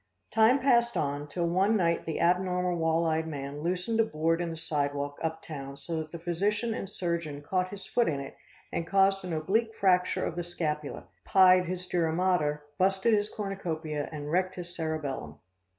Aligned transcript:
Time 0.31 0.57
passed 0.57 0.97
on, 0.97 1.27
till 1.27 1.45
one 1.45 1.77
night 1.77 2.07
the 2.07 2.19
abnormal 2.19 2.75
wall 2.75 3.05
eyed 3.05 3.27
man 3.27 3.61
loosened 3.61 3.99
a 3.99 4.03
board 4.03 4.41
in 4.41 4.49
the 4.49 4.55
sidewalk 4.55 5.19
up 5.21 5.43
town 5.43 5.77
so 5.77 5.97
that 5.97 6.11
the 6.11 6.17
physician 6.17 6.73
and 6.73 6.89
surgeon 6.89 7.39
caught 7.43 7.69
his 7.69 7.85
foot 7.85 8.09
in 8.09 8.19
it 8.19 8.35
and 8.73 8.87
caused 8.87 9.23
an 9.23 9.31
oblique 9.31 9.75
fracture 9.75 10.25
of 10.25 10.35
the 10.35 10.43
scapula, 10.43 11.03
pied 11.23 11.65
his 11.65 11.85
dura 11.85 12.11
mater, 12.13 12.63
busted 12.79 13.13
his 13.13 13.29
cornucopia 13.29 14.09
and 14.11 14.31
wrecked 14.31 14.55
his 14.55 14.73
sarah 14.75 14.97
bellum. 14.97 15.35